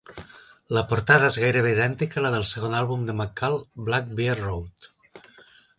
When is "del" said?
2.37-2.49